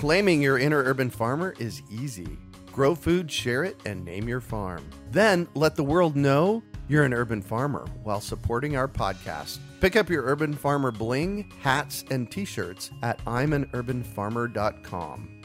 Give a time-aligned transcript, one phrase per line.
[0.00, 2.38] Claiming your inner urban farmer is easy.
[2.72, 4.82] Grow food, share it, and name your farm.
[5.10, 9.58] Then let the world know you're an urban farmer while supporting our podcast.
[9.78, 15.42] Pick up your Urban Farmer bling, hats, and t shirts at I'mAnUrbanFarmer.com.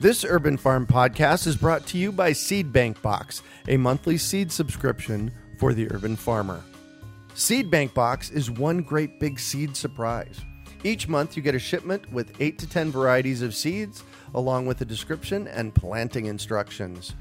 [0.00, 4.50] This Urban Farm podcast is brought to you by Seed Bank Box, a monthly seed
[4.50, 6.64] subscription for the urban farmer.
[7.34, 10.40] Seed Bank Box is one great big seed surprise.
[10.84, 14.02] Each month, you get a shipment with 8 to 10 varieties of seeds,
[14.34, 17.14] along with a description and planting instructions.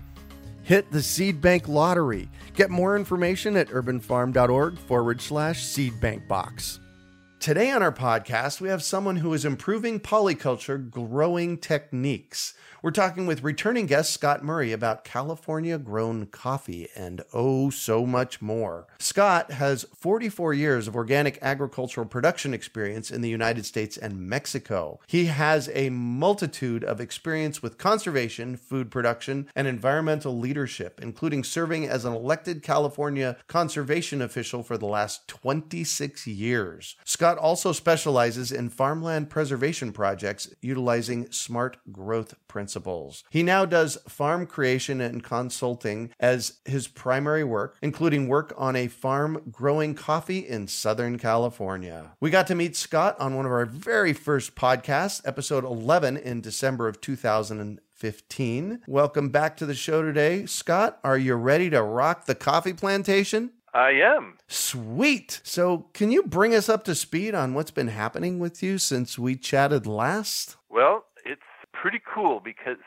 [0.63, 2.27] Hit the Seed Bank Lottery.
[2.55, 6.79] Get more information at urbanfarm.org forward slash seedbankbox.
[7.39, 12.55] Today on our podcast, we have someone who is improving polyculture growing techniques.
[12.85, 18.43] We're talking with returning guest Scott Murray about California grown coffee and oh, so much
[18.43, 18.85] more.
[18.99, 24.99] Scott has 44 years of organic agricultural production experience in the United States and Mexico.
[25.07, 31.87] He has a multitude of experience with conservation, food production, and environmental leadership, including serving
[31.87, 36.97] as an elected California conservation official for the last 26 years.
[37.03, 43.23] Scott also specializes in farmland preservation projects utilizing smart growth principles principles.
[43.29, 48.87] He now does farm creation and consulting as his primary work, including work on a
[48.87, 52.11] farm growing coffee in Southern California.
[52.19, 56.41] We got to meet Scott on one of our very first podcasts, episode 11 in
[56.41, 58.81] December of 2015.
[58.87, 60.45] Welcome back to the show today.
[60.45, 63.51] Scott, are you ready to rock the coffee plantation?
[63.73, 64.37] I am.
[64.47, 65.41] Sweet.
[65.43, 69.19] So, can you bring us up to speed on what's been happening with you since
[69.19, 70.55] we chatted last?
[70.69, 71.05] Well,
[71.85, 72.79] pretty cool because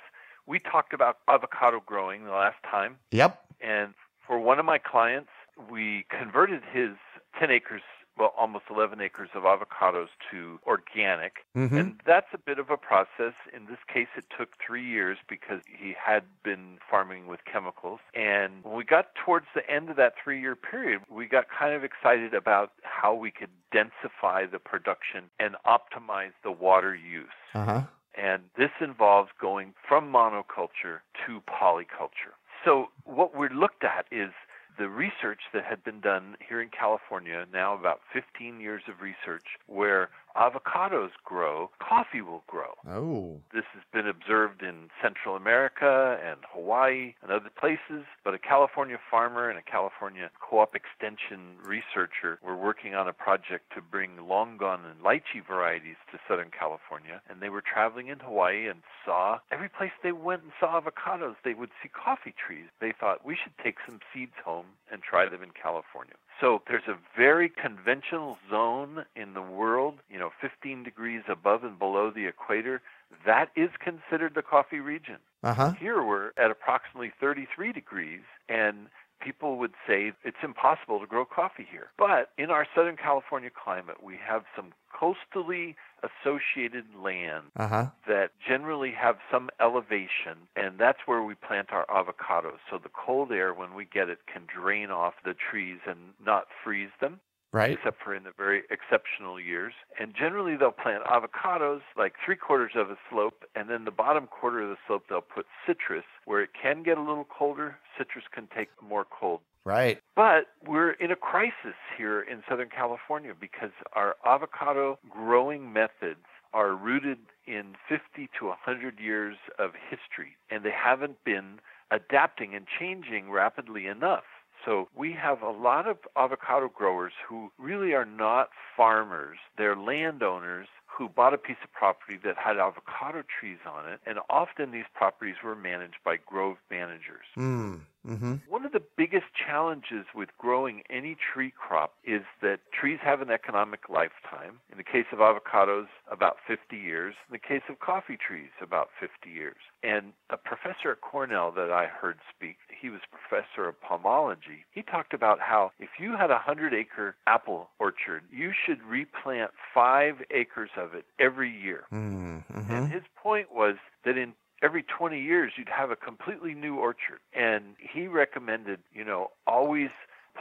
[0.49, 2.97] we talked about avocado growing the last time.
[3.13, 3.41] Yep.
[3.61, 3.95] And
[4.27, 5.31] for one of my clients,
[5.71, 6.97] we converted his
[7.39, 7.83] 10 acres,
[8.19, 11.45] well, almost 11 acres of avocados to organic.
[11.57, 11.77] Mm-hmm.
[11.77, 13.35] And that's a bit of a process.
[13.55, 18.01] In this case, it took three years because he had been farming with chemicals.
[18.15, 21.73] And when we got towards the end of that three year period, we got kind
[21.73, 27.29] of excited about how we could densify the production and optimize the water use.
[27.55, 27.83] Uh-huh.
[28.21, 32.35] And this involves going from monoculture to polyculture.
[32.65, 34.31] So, what we looked at is
[34.79, 39.45] the research that had been done here in California, now about 15 years of research,
[39.67, 42.75] where avocados grow, coffee will grow.
[42.89, 43.41] Oh.
[43.53, 48.99] This has been observed in Central America and Hawaii and other places, but a California
[49.11, 54.81] farmer and a California co-op extension researcher were working on a project to bring longan
[54.89, 59.69] and lychee varieties to Southern California, and they were traveling in Hawaii and saw every
[59.69, 62.67] place they went and saw avocados, they would see coffee trees.
[62.81, 66.15] They thought we should take some seeds home and try them in California.
[66.41, 71.79] So there's a very conventional zone in the world, you know, 15 degrees above and
[71.79, 72.83] below the equator.
[73.27, 75.17] That is considered the coffee region.
[75.43, 75.73] Uh-huh.
[75.73, 78.89] Here we're at approximately 33 degrees, and
[79.21, 81.89] people would say it's impossible to grow coffee here.
[81.97, 87.87] But in our Southern California climate, we have some coastally associated land uh-huh.
[88.07, 92.59] that generally have some elevation, and that's where we plant our avocados.
[92.71, 96.47] So the cold air, when we get it, can drain off the trees and not
[96.65, 97.21] freeze them
[97.53, 97.73] right?
[97.73, 99.73] Except for in the very exceptional years.
[99.99, 104.27] And generally, they'll plant avocados like three quarters of a slope, and then the bottom
[104.27, 107.79] quarter of the slope, they'll put citrus, where it can get a little colder.
[107.97, 109.41] Citrus can take more cold.
[109.65, 110.01] Right.
[110.17, 116.25] But we're in a crisis here in Southern California because our avocado growing methods
[116.55, 121.61] are rooted in 50 to 100 years of history, and they haven't been
[121.91, 124.25] adapting and changing rapidly enough.
[124.65, 129.39] So we have a lot of avocado growers who really are not farmers.
[129.57, 130.69] They're landowners
[130.99, 134.89] who bought a piece of property that had avocado trees on it, and often these
[134.95, 137.25] properties were managed by grove managers.
[137.37, 137.81] Mm.
[138.07, 138.35] Mm-hmm.
[138.49, 143.31] One of the biggest challenges with growing any tree crop is that trees have an
[143.31, 144.61] economic lifetime.
[144.73, 147.15] In the case of avocados, about 50 years.
[147.29, 149.61] In the case of coffee trees, about 50 years.
[149.83, 154.65] And a professor at Cornell that I heard speak, he was professor of pomology.
[154.71, 159.51] He talked about how if you had a 100 acre apple orchard, you should replant
[159.75, 161.85] five acres of it every year.
[161.93, 162.73] Mm-hmm.
[162.73, 164.33] And his point was that in
[164.63, 167.21] every 20 years you'd have a completely new orchard.
[167.33, 169.91] And he recommended, you know, always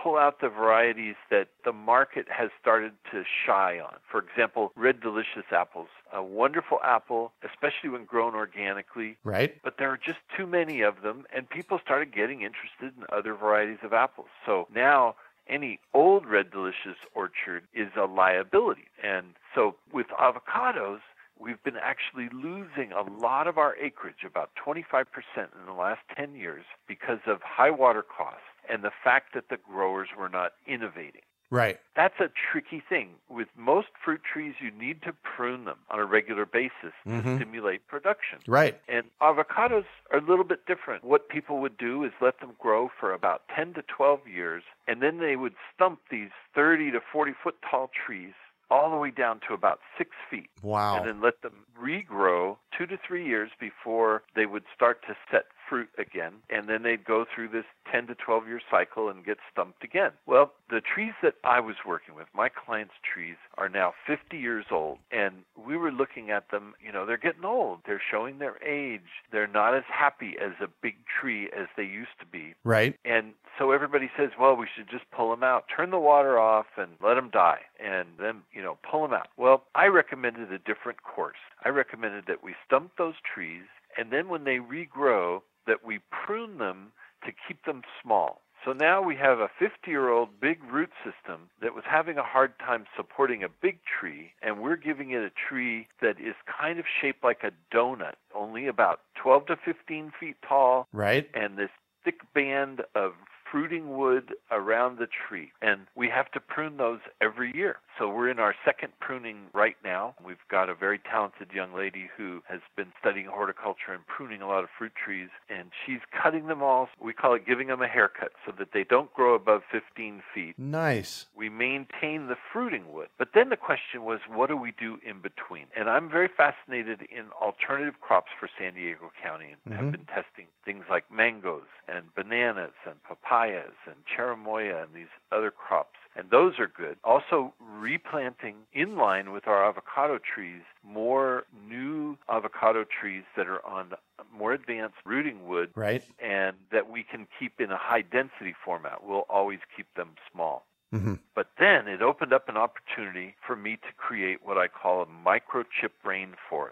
[0.01, 3.95] pull out the varieties that the market has started to shy on.
[4.09, 9.57] For example, red delicious apples, a wonderful apple, especially when grown organically, Right.
[9.63, 13.33] but there are just too many of them, and people started getting interested in other
[13.33, 14.27] varieties of apples.
[14.45, 15.15] So now
[15.47, 18.87] any old red delicious orchard is a liability.
[19.01, 20.99] And so with avocados,
[21.39, 25.05] we've been actually losing a lot of our acreage, about 25%
[25.37, 29.57] in the last 10 years, because of high water costs and the fact that the
[29.57, 31.21] growers were not innovating.
[31.49, 31.79] Right.
[31.95, 33.15] That's a tricky thing.
[33.29, 37.23] With most fruit trees, you need to prune them on a regular basis Mhm.
[37.23, 38.39] to stimulate production.
[38.47, 38.81] Right.
[38.89, 41.05] And avocados are a little bit different.
[41.05, 45.01] What people would do is let them grow for about 10 to 12 years, and
[45.01, 48.33] then they would stump these 30 to 40 foot tall trees
[48.69, 50.97] all the way down to about six feet, Wow.
[50.97, 55.45] and then let them regrow two to three years before they would start to set
[55.69, 56.33] fruit again.
[56.49, 60.11] And then they'd go through this 10 to 12 year cycle and get stumped again.
[60.25, 64.65] Well, the trees that I was working with, my clients' trees, are now 50 years
[64.71, 64.99] old.
[65.11, 67.79] And we were looking at them, you know, they're getting old.
[67.85, 69.01] They're showing their age.
[69.31, 72.55] They're not as happy as a big tree as they used to be.
[72.63, 72.95] right.
[73.05, 76.67] And so everybody says, well, we should just pull them out, turn the water off,
[76.77, 79.27] and let them die, and then, you know, pull them out.
[79.37, 81.37] Well, I recommended a different course.
[81.65, 83.63] I recommended that we stump those trees,
[83.97, 86.91] and then when they regrow, that we prune them
[87.25, 88.41] to keep them small.
[88.65, 92.23] So now we have a 50 year old big root system that was having a
[92.23, 96.79] hard time supporting a big tree, and we're giving it a tree that is kind
[96.79, 101.29] of shaped like a donut, only about 12 to 15 feet tall, Right.
[101.33, 101.69] and this
[102.03, 103.13] thick band of
[103.51, 105.51] fruiting wood around the tree.
[105.61, 107.77] And we have to prune those every year.
[107.97, 110.13] So we're in our second pruning right now.
[110.23, 114.47] We've got a very talented young lady who has been studying horticulture and pruning a
[114.47, 116.89] lot of fruit trees, and she's cutting them all.
[117.01, 120.59] We call it giving them a haircut so that they don't grow above 15 feet.
[120.59, 121.25] Nice.
[121.35, 123.07] We maintain the fruiting wood.
[123.17, 125.65] But then the question was, what do we do in between?
[125.75, 129.77] And I'm very fascinated in alternative crops for San Diego County and Mhm.
[129.77, 135.49] have been testing things like mangoes and bananas and papayas and cherimoya and these other
[135.49, 135.97] crops.
[136.17, 136.97] And those are good.
[137.03, 143.93] Also, replanting in line with our avocado trees more new avocado trees that are on
[144.35, 146.03] more advanced rooting wood Right.
[146.19, 149.03] and that we can keep in a high density format.
[149.03, 150.65] We'll always keep them small.
[150.93, 151.15] Mm-hmm.
[151.35, 155.05] But then it opened up an opportunity for me to create what I call a
[155.05, 156.71] microchip rainforest.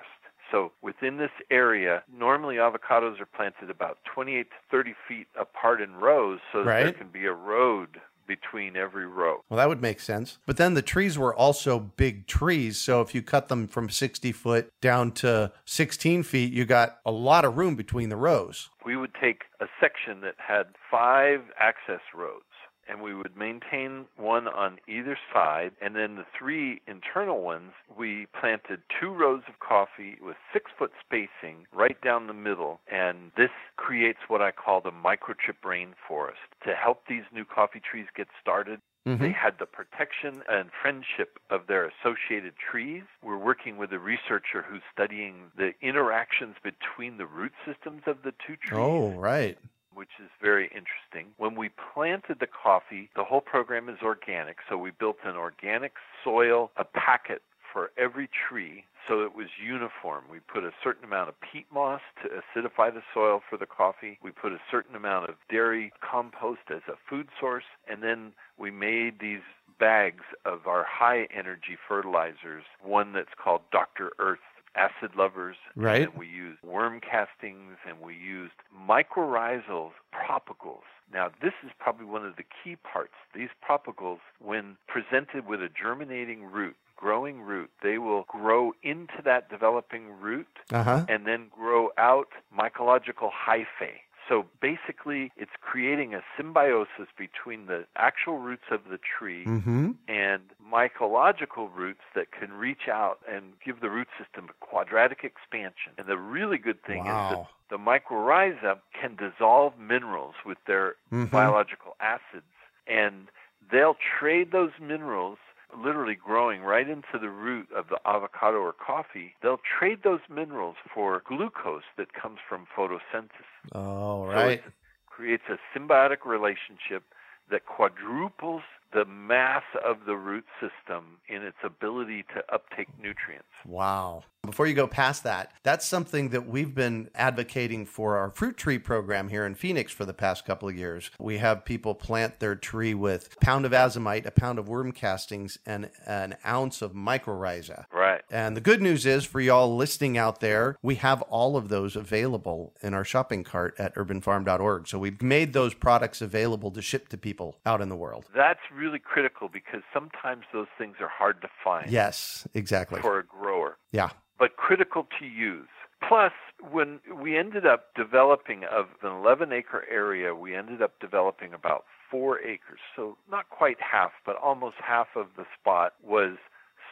[0.51, 5.95] So within this area, normally avocados are planted about 28 to 30 feet apart in
[5.95, 9.43] rows so that there can be a road between every row.
[9.49, 10.37] Well, that would make sense.
[10.45, 12.77] But then the trees were also big trees.
[12.77, 17.11] So if you cut them from 60 foot down to 16 feet, you got a
[17.11, 18.69] lot of room between the rows.
[18.85, 22.45] We would take a section that had five access roads
[22.87, 28.27] and we would maintain one on either side and then the three internal ones we
[28.39, 33.51] planted two rows of coffee with six foot spacing right down the middle and this
[33.75, 38.79] creates what i call the microchip rainforest to help these new coffee trees get started
[39.07, 39.21] Mm-hmm.
[39.23, 43.03] they had the protection and friendship of their associated trees.
[43.23, 48.31] We're working with a researcher who's studying the interactions between the root systems of the
[48.31, 49.59] two trees Oh, right.
[49.95, 51.33] Which is very interesting.
[51.37, 55.93] When we planted the coffee, the whole program is organic, so we built an organic
[56.23, 57.41] soil, a packet
[57.73, 60.25] for every tree so it was uniform.
[60.31, 64.17] We put a certain amount of peat moss to acidify the soil for the coffee.
[64.23, 68.71] We put a certain amount of dairy compost as a food source, and then we
[68.71, 69.41] made these
[69.79, 74.11] bags of our high energy fertilizers, one that's called Dr.
[74.19, 74.39] Earth
[74.75, 75.57] acid lovers.
[75.75, 76.03] Right.
[76.09, 78.53] And we used worm castings and we used
[78.87, 80.87] mycorrhizal propagules.
[81.13, 83.13] Now, this is probably one of the key parts.
[83.33, 89.49] These propagules, when presented with a germinating root, growing root, they will grow into that
[89.49, 91.05] developing root Uh huh.
[91.07, 93.99] and then grow out mycological hyphae.
[94.27, 99.91] So basically, it's creating a symbiosis between the actual roots of the tree Mm-hmm.
[100.07, 100.41] and
[100.71, 105.93] mycological roots that can reach out and give the root system a quadratic expansion.
[105.97, 107.27] And the really good thing Wow.
[107.29, 111.31] is that the mycorrhiza can dissolve minerals with their Mhm.
[111.31, 112.45] biological acids,
[112.87, 113.29] and
[113.71, 115.37] they'll trade those minerals
[115.77, 119.33] literally growing right into the root of the avocado or coffee.
[119.41, 123.29] They'll trade those minerals for glucose that comes from photosynthesis.
[123.73, 124.63] Oh, So it
[125.07, 127.03] creates a symbiotic relationship
[127.49, 128.63] that quadruples
[128.93, 133.47] the mass of the root system in its ability to uptake nutrients.
[133.65, 134.23] Wow.
[134.45, 138.77] Before you go past that, that's something that we've been advocating for our fruit tree
[138.77, 141.09] program here in Phoenix for the past couple of years.
[141.19, 144.91] We have people plant their tree with a pound of azomite, a pound of worm
[144.91, 147.85] castings, and an ounce of mycorrhiza.
[147.91, 148.21] Right.
[148.29, 151.95] And the good news is for y'all listening out there, we have all of those
[151.95, 154.87] available in our shopping cart at urbanfarm.org.
[154.87, 158.25] So we've made those products available to ship to people out in the world.
[158.35, 163.01] That's really critical because sometimes those things are hard to find Yes, exactly.
[163.01, 164.09] for a grower, Yeah.
[164.37, 165.67] but critical to use.
[166.07, 166.33] Plus,
[166.69, 171.85] when we ended up developing of an 11 acre area, we ended up developing about
[172.11, 172.79] four acres.
[172.95, 176.37] So not quite half, but almost half of the spot was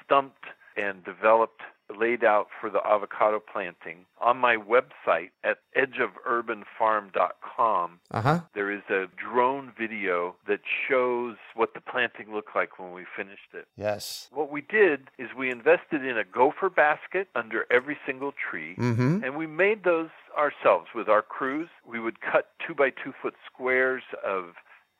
[0.04, 0.46] stumped
[0.78, 1.62] and developed,
[2.00, 4.06] laid out for the avocado planting.
[4.22, 8.40] On my website at edgeofurbanfarm.com, Uh huh.
[8.54, 13.54] there is a drone video that shows what the planting looked like when we finished
[13.54, 13.68] it.
[13.78, 14.30] Yes.
[14.32, 18.96] What we did is we invested in a gopher basket under every single tree, Mm
[18.96, 19.24] hmm.
[19.24, 21.70] and we made those ourselves with our crews.
[21.86, 24.54] We would cut two by two foot squares of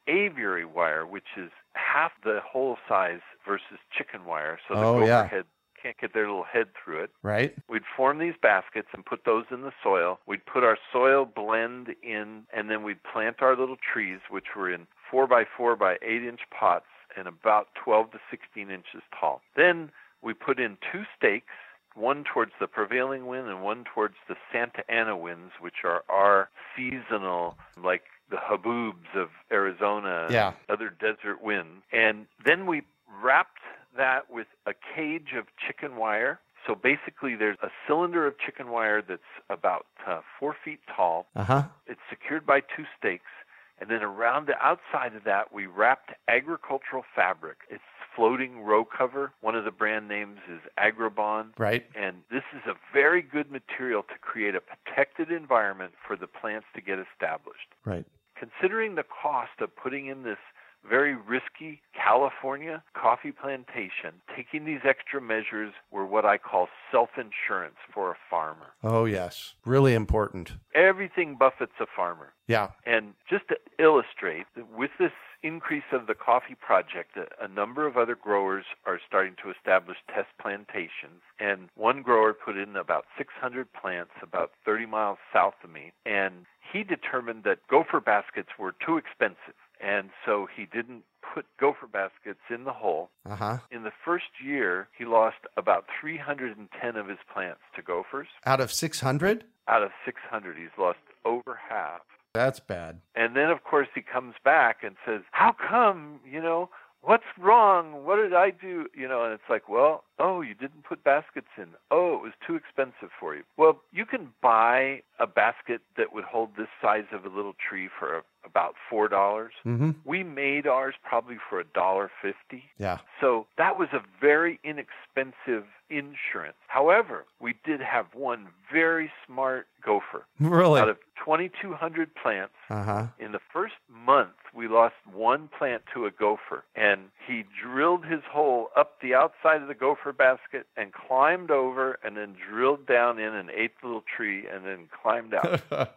[0.08, 5.06] aviary wire, which is half the hole size versus chicken wire, so the Oh, gopher
[5.08, 5.28] yeah.
[5.28, 5.46] head
[5.84, 7.12] can't get their little head through it.
[7.22, 7.54] Right.
[7.68, 10.20] We'd form these baskets and put those in the soil.
[10.26, 14.72] We'd put our soil blend in, and then we'd plant our little trees, which were
[14.74, 16.86] in four by four by eight inch pots
[17.18, 19.42] and about 12 to 16 inches tall.
[19.56, 21.52] Then we put in two stakes,
[21.96, 26.50] one towards the prevailing wind and one towards the Santa Ana winds, which are our
[26.76, 30.54] seasonal, like the haboobs of Arizona, Yeah.
[30.70, 31.84] other desert winds.
[31.92, 32.82] And then we
[33.22, 33.60] wrapped
[33.98, 36.40] that with a cage of chicken wire.
[36.66, 41.28] So basically, there's a cylinder of chicken wire that's about uh, four feet tall.
[41.36, 41.64] Uh huh.
[41.88, 43.32] It's secured by two stakes.
[43.80, 47.58] And then around the outside of that, we wrapped agricultural fabric.
[47.70, 47.84] It's
[48.16, 49.34] floating row cover.
[49.42, 51.48] One of the brand names is Agribon.
[51.58, 51.86] Right.
[51.96, 56.68] And this is a very good material to create a protected environment for the plants
[56.76, 57.74] to get established.
[57.84, 58.06] Right.
[58.38, 60.38] Considering the cost of putting in this
[60.88, 67.78] very risky California coffee plantation, taking these extra measures were what I call self insurance
[67.94, 68.74] for a farmer.
[68.84, 69.54] Oh, yes.
[69.66, 70.54] Really important.
[70.76, 72.34] Everything buffets a farmer.
[72.48, 72.70] Yeah.
[72.86, 75.12] And just to illustrate, with this
[75.44, 79.98] increase of the coffee project, a, a number of other growers are starting to establish
[80.08, 81.22] test plantations.
[81.40, 85.92] And one grower put in about 600 plants about 30 miles south of me.
[86.06, 89.54] And he determined that gopher baskets were too expensive.
[89.84, 93.10] And so he didn't put gopher baskets in the hole.
[93.30, 93.58] Uh huh.
[93.72, 98.28] In the first year, he lost about 310 of his plants to gophers.
[98.46, 99.44] Out of 600?
[99.68, 102.02] Out of 600, he's lost over half.
[102.34, 103.00] That's bad.
[103.16, 106.70] And then, of course, he comes back and says, How come, you know,
[107.02, 108.06] what's wrong?
[108.06, 108.88] What did I do?
[108.96, 111.68] You know, and it's like, Well, oh, you didn't put baskets in.
[111.92, 113.44] Oh, it was too expensive for you.
[113.58, 117.90] Well, you can buy a basket that would hold this size of a little tree
[118.00, 119.10] for a, about $4.
[119.10, 119.92] Mm hmm.
[120.06, 122.64] We made ours probably for a dollar fifty.
[122.78, 122.98] Yeah.
[123.22, 126.56] So that was a very inexpensive insurance.
[126.68, 130.26] However, we did have one very smart gopher.
[130.40, 130.82] Really?
[130.82, 133.06] Out of 2,200 plants, Uh huh.
[133.18, 138.22] in the first month, we lost one plant to a gopher, and he drilled his
[138.30, 143.20] hole up the outside of the gopher basket and climbed over, and then drilled down
[143.20, 145.62] in and ate the little tree, and then climbed out.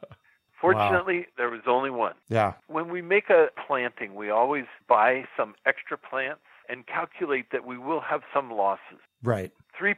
[0.60, 2.14] Fortunately, there was only one.
[2.28, 2.54] yeah.
[2.66, 7.76] When we make a planting, we always buy some extra plants and calculate that we
[7.76, 9.00] will have some losses.
[9.22, 9.52] Right.
[9.80, 9.94] 3%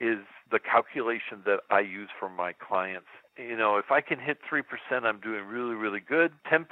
[0.00, 0.18] is
[0.50, 3.06] the calculation that I use for my clients.
[3.36, 4.62] You know, if I can hit 3%,
[5.04, 6.32] I'm doing really, really good.
[6.50, 6.66] 10%,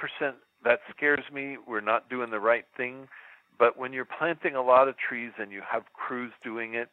[0.63, 1.57] that scares me.
[1.65, 3.07] We're not doing the right thing.
[3.59, 6.89] But when you're planting a lot of trees and you have crews doing it,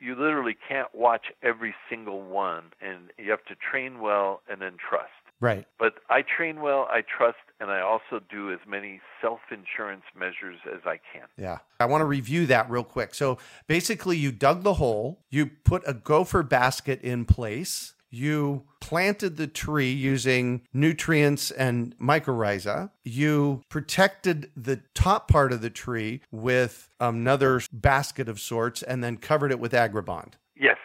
[0.00, 2.64] you literally can't watch every single one.
[2.82, 5.12] And you have to train well and then trust.
[5.40, 5.66] Right.
[5.78, 10.58] But I train well, I trust, and I also do as many self insurance measures
[10.66, 11.28] as I can.
[11.36, 11.58] Yeah.
[11.78, 13.14] I want to review that real quick.
[13.14, 19.36] So basically, you dug the hole, you put a gopher basket in place, You planted
[19.36, 22.90] the tree using nutrients and mycorrhiza.
[23.04, 29.16] You protected the top part of the tree with another basket of sorts and then
[29.16, 30.32] covered it with Agribon.
[30.56, 30.78] Yes.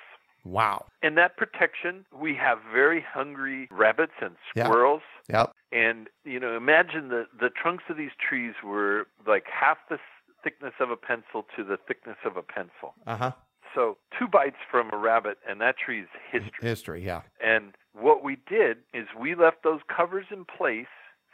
[0.43, 0.85] Wow.
[1.01, 5.01] In that protection, we have very hungry rabbits and squirrels.
[5.29, 5.53] Yep.
[5.71, 9.97] And, you know, imagine the, the trunks of these trees were like half the
[10.43, 12.93] thickness of a pencil to the thickness of a pencil.
[13.07, 13.31] Uh huh.
[13.73, 16.51] So two bites from a rabbit, and that tree's history.
[16.61, 17.05] History.
[17.05, 17.21] Yeah.
[17.43, 20.87] And what we did is we left those covers in place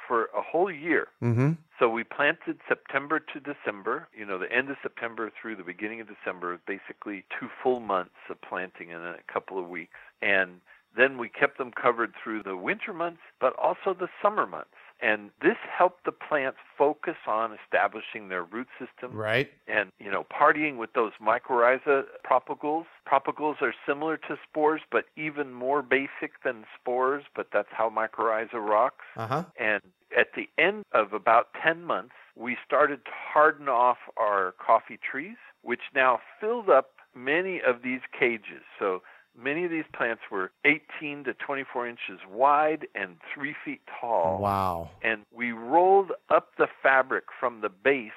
[0.08, 1.08] for a whole year.
[1.22, 1.52] Mm hmm.
[1.78, 6.02] So we planted September to December, you know, the end of September through the beginning
[6.02, 9.96] of December, basically two full months of planting in a couple of weeks.
[10.22, 10.60] And
[10.98, 14.76] then we kept them covered through the winter months, but also the summer months.
[15.02, 19.50] And this helped the plants focus on establishing their root system Right.
[19.68, 25.54] and you know partying with those mycorrhiza propagules propagules are similar to spores but even
[25.54, 29.44] more basic than spores but that's how mycorrhiza rocks Uh huh.
[29.60, 29.82] and
[30.18, 35.38] at the end of about 10 months we started to harden off our coffee trees
[35.62, 39.02] which now filled up many of these cages so
[39.42, 44.90] many of these plants were 18 to 24 inches wide and 3 feet tall Wow.
[45.02, 48.12] and we rolled up the fabric from the base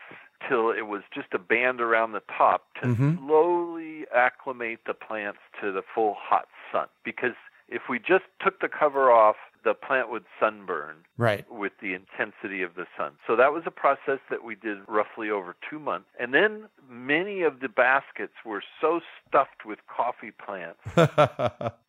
[0.49, 3.19] till it was just a band around the top to Mhm.
[3.19, 6.89] slowly acclimate the plants to the full hot sun.
[7.05, 7.37] Because
[7.69, 11.45] if we just took the cover off, the plant would sunburn Right.
[11.51, 13.13] with the intensity of the sun.
[13.27, 16.09] So that was a process that we did roughly over two months.
[16.19, 20.81] And then many of the baskets were so stuffed with coffee plants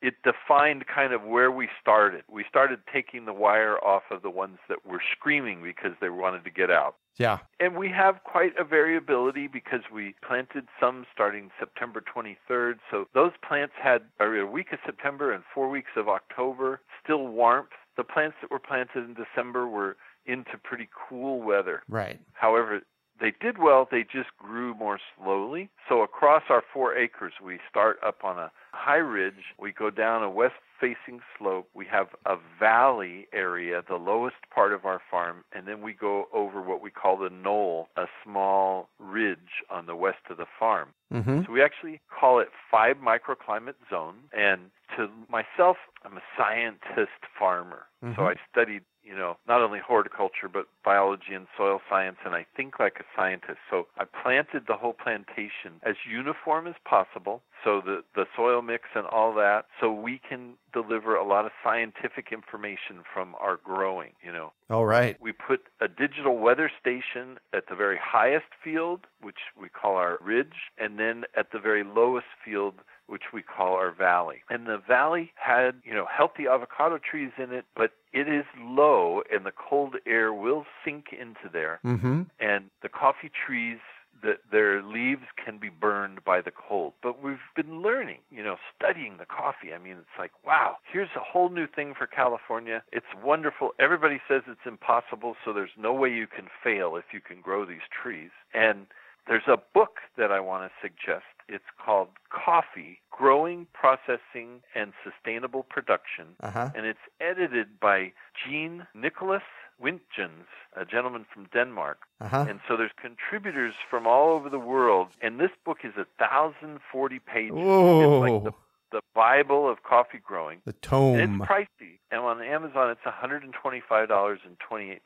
[0.01, 2.23] it defined kind of where we started.
[2.29, 6.43] We started taking the wire off of the ones that were screaming because they wanted
[6.43, 6.95] to get out.
[7.17, 7.39] yeah.
[7.59, 12.75] And we have quite a variability because we planted some starting September 23rd.
[12.91, 17.69] So those plants had a week of September and four weeks of October, still warmth.
[17.97, 21.83] The plants that were planted in December were into pretty cool weather.
[21.87, 22.19] Right.
[22.33, 22.81] However,
[23.19, 25.69] they did well, they just grew more slowly.
[25.87, 30.23] So across our four acres, we start up on a high ridge, we go down
[30.23, 35.45] a west facing slope, we have a valley area, the lowest part of our farm,
[35.53, 39.95] and then we go over what we call the knoll, a small ridge on the
[39.95, 40.89] west of the farm.
[41.13, 41.43] Mm-hmm.
[41.45, 44.15] So we actually call it five microclimate zone.
[44.35, 47.85] And to myself, I'm a scientist farmer.
[48.03, 48.15] Mhm.
[48.15, 52.45] So I studied, you know, not only horticulture, but biology and soil science, and I
[52.55, 53.59] think like a scientist.
[53.69, 57.41] So I planted the whole plantation as uniform as possible.
[57.63, 61.51] So the, the soil mix and all that, so we can deliver a lot of
[61.63, 64.51] scientific information from our growing, you know.
[64.69, 65.17] All right.
[65.21, 70.17] We put a digital weather station at the very highest field, which we call our
[70.21, 72.75] ridge, and then at the very lowest field,
[73.07, 74.43] which we call our valley.
[74.49, 79.21] And the valley had, you know, healthy avocado trees in it, but it is low
[79.31, 81.79] and the cold air will sink into there.
[81.85, 82.23] Mm-hmm.
[82.39, 83.79] And the coffee trees
[84.23, 86.93] that their leaves can be burned by the cold.
[87.03, 89.73] But we've been learning, you know, studying the coffee.
[89.73, 92.83] I mean, it's like, wow, here's a whole new thing for California.
[92.91, 93.71] It's wonderful.
[93.79, 97.65] Everybody says it's impossible, so there's no way you can fail if you can grow
[97.65, 98.31] these trees.
[98.53, 98.87] And
[99.27, 101.25] there's a book that I want to suggest.
[101.49, 106.69] It's called Coffee Growing, Processing, and Sustainable Production Uh huh.
[106.75, 109.43] and it's edited by Jean Nicolas
[109.81, 111.99] Wintgens, a gentleman from Denmark.
[112.21, 112.45] Uh huh.
[112.49, 116.79] And so there's contributors from all over the world, and this book is a thousand
[116.91, 117.53] forty pages.
[117.53, 118.25] Whoa.
[118.25, 118.51] It's like the,
[118.97, 120.61] the Bible of coffee growing.
[120.65, 121.19] the And tome.
[121.19, 124.99] it's pricey, and on Amazon it's $125.28.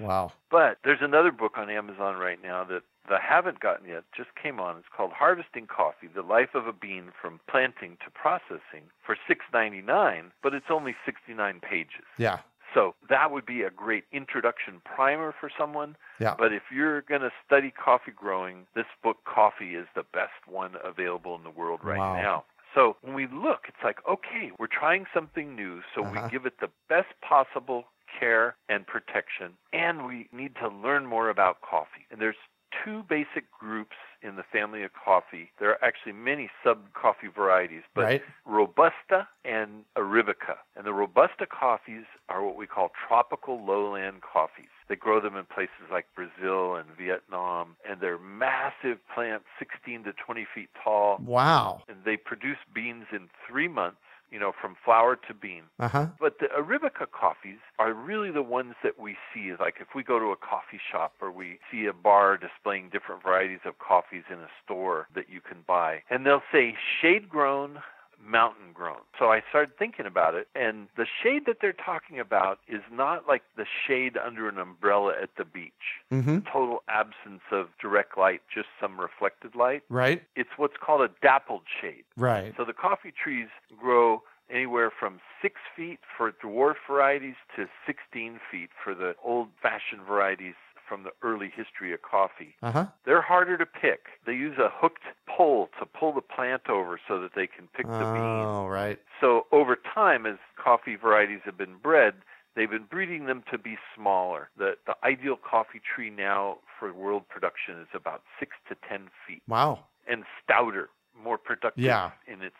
[0.00, 0.32] wow.
[0.50, 4.30] But there's another book on Amazon right now that that I haven't gotten yet, just
[4.42, 4.78] came on.
[4.78, 10.30] It's called Harvesting Coffee: The Life of a Bean from Planting to Processing for $6.99,
[10.42, 12.06] but it's only 69 pages.
[12.16, 12.38] Yeah.
[12.74, 15.96] So that would be a great introduction primer for someone.
[16.18, 16.34] Yeah.
[16.36, 20.72] But if you're going to study coffee growing, this book, Coffee, is the best one
[20.84, 22.14] available in the world right Wow.
[22.14, 22.44] now.
[22.74, 26.22] So when we look, it's like, okay, we're trying something new, so Uh-huh.
[26.24, 27.84] we give it the best possible
[28.18, 32.06] care and protection, and we need to learn more about coffee.
[32.10, 32.36] And there's
[32.84, 35.50] two basic groups in the family of coffee.
[35.60, 38.22] There are actually many sub coffee varieties, but right.
[38.46, 40.56] Robusta and Arabica.
[40.76, 44.72] And the Robusta coffees are what we call tropical lowland coffees.
[44.88, 50.12] They grow them in places like Brazil and Vietnam, and they're massive plants, 16 to
[50.12, 51.82] 20 feet tall, Wow.
[51.88, 53.98] and they produce beans in three months,
[54.34, 55.62] you know, from flower to bean.
[55.78, 56.06] Uh huh.
[56.18, 59.52] But the Arabica coffees are really the ones that we see.
[59.58, 63.22] Like if we go to a coffee shop or we see a bar displaying different
[63.22, 67.78] varieties of coffees in a store that you can buy, and they'll say shade grown,
[68.24, 69.00] mountain grown.
[69.18, 73.26] So I started thinking about it, and the shade that they're talking about is not
[73.28, 75.72] like the shade under an umbrella at the beach.
[76.12, 76.38] Mm-hmm.
[76.50, 79.82] Total absence of direct light, just some reflected light.
[79.88, 80.22] Right.
[80.36, 82.04] It's what's called a dappled shade.
[82.16, 82.54] Right.
[82.56, 88.70] So the coffee trees grow anywhere from six feet for dwarf varieties to 16 feet
[88.82, 90.54] for the old fashioned varieties
[90.88, 92.54] from the early history of coffee.
[92.62, 92.86] Uh huh.
[93.04, 94.06] They're harder to pick.
[94.26, 97.86] They use a hooked pole to pull the plant over so that they can pick
[97.86, 98.46] the beans.
[98.46, 98.98] Oh, right.
[99.20, 102.14] So over time, as coffee varieties have been bred,
[102.56, 104.50] they've been breeding them to be smaller.
[104.56, 109.42] The the ideal coffee tree now for world production is about six to ten feet
[109.48, 109.80] Wow.
[110.06, 110.88] and stouter,
[111.20, 112.10] more productive Yeah.
[112.26, 112.56] in its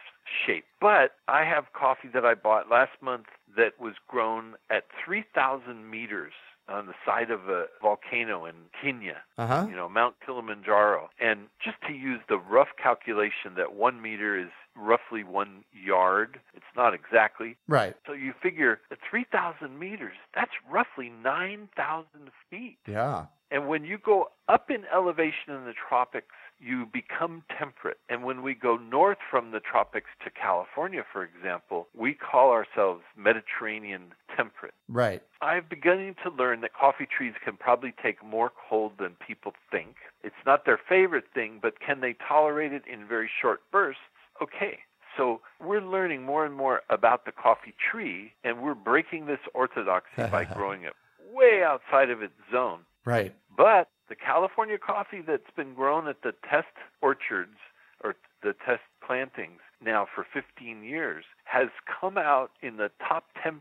[0.47, 0.65] shape.
[0.81, 6.33] But I have coffee that I bought last month that was grown at 3,000 meters
[6.69, 9.67] on the side of a volcano in Kenya, Uh huh.
[9.69, 11.11] you know, Mount Kilimanjaro.
[11.21, 16.65] And just to use the rough calculation that one meter is roughly one yard, it's
[16.77, 17.57] not exactly.
[17.69, 17.95] Right.
[18.07, 22.07] So you figure at 3,000 meters, that's roughly 9,000
[22.51, 22.79] feet.
[22.89, 23.27] Yeah.
[23.51, 27.99] And when you go up in elevation in the tropics, you become temperate.
[28.09, 33.03] And when we go north from the tropics to California, for example, we call ourselves
[33.17, 34.75] Mediterranean temperate.
[34.89, 35.23] Right.
[35.41, 39.97] I'm beginning to learn that coffee trees can probably take more cold than people think.
[40.23, 44.01] It's not their favorite thing, but can they tolerate it in very short bursts?
[44.43, 44.79] Okay.
[45.17, 50.23] So we're learning more and more about the coffee tree, and we're breaking this orthodoxy
[50.31, 50.95] by growing it
[51.35, 52.81] way outside of its zone.
[53.05, 53.35] Right.
[53.57, 57.57] But the California coffee that's been grown at the test orchards
[58.03, 61.69] or the test plantings now for 15 years has
[62.01, 63.61] come out in the top 10%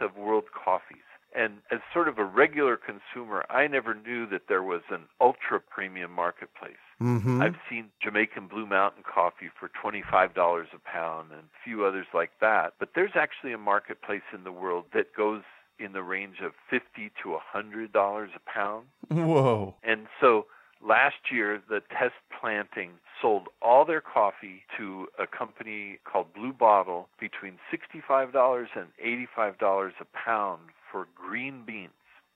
[0.00, 0.98] of world coffees.
[1.34, 5.60] And as sort of a regular consumer, I never knew that there was an ultra
[5.60, 6.74] premium marketplace.
[7.00, 7.40] Mm-hmm.
[7.40, 12.32] I've seen Jamaican Blue Mountain coffee for $25 a pound and a few others like
[12.40, 12.74] that.
[12.78, 15.42] But there's actually a marketplace in the world that goes
[15.78, 18.86] in the range of 50 to $100 a pound.
[19.08, 19.74] Whoa.
[19.82, 20.46] And so
[20.86, 27.08] last year, the test planting sold all their coffee to a company called Blue Bottle
[27.20, 28.88] between $65 and
[29.38, 31.90] $85 a pound for green beans.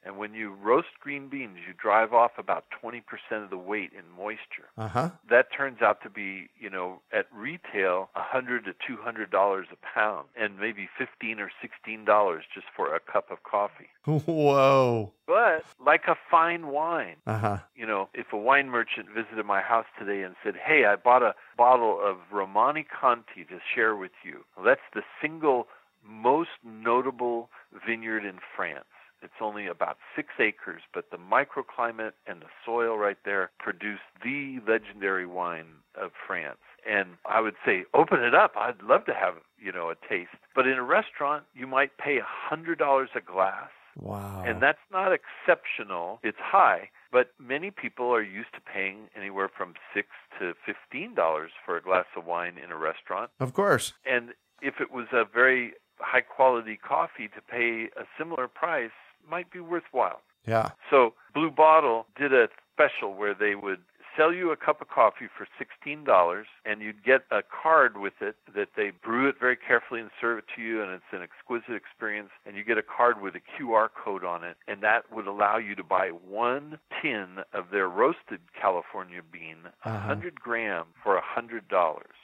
[0.06, 3.02] And when you roast green beans, you drive off about 20%
[3.42, 4.68] of the weight in moisture.
[4.78, 5.10] Uh huh.
[5.28, 9.66] That turns out to be, you know, at retail, a hundred to two hundred dollars
[9.72, 13.88] a pound, and maybe fifteen or sixteen dollars just for a cup of coffee.
[14.06, 15.12] Whoa.
[15.26, 17.58] But like a fine wine, Uh huh.
[17.74, 21.22] you know, if a wine merchant visited my house today and said, "Hey, I bought
[21.24, 25.66] a bottle of Romanée-Conti to share with you," well, that's the single
[26.04, 27.50] most notable
[27.84, 28.84] vineyard in France.
[29.26, 34.60] It's only about six acres, but the microclimate and the soil right there produce the
[34.66, 36.58] legendary wine of France.
[36.88, 38.52] And I would say, open it up.
[38.56, 40.30] I'd love to have, you know, a taste.
[40.54, 43.70] But in a restaurant, you might pay a hundred dollars a glass.
[43.98, 44.44] Wow.
[44.46, 46.20] And that's not exceptional.
[46.22, 50.08] It's high, but many people are used to paying anywhere from six
[50.38, 53.30] to fifteen dollars for a glass of wine in a restaurant.
[53.40, 53.94] of course.
[54.04, 54.30] And
[54.62, 58.90] if it was a very high quality coffee to pay a similar price
[59.28, 60.20] might be worthwhile.
[60.46, 60.70] Yeah.
[60.90, 63.80] So Blue Bottle did a special where they would
[64.16, 65.46] sell you a cup of coffee for
[65.86, 70.08] $16 and you'd get a card with it that they brew it very carefully and
[70.18, 73.34] serve it to you and it's an exquisite experience and you get a card with
[73.34, 77.66] a QR code on it and that would allow you to buy one tin of
[77.70, 80.08] their roasted California bean, a Uh-huh.
[80.08, 81.60] 100 gram for $100.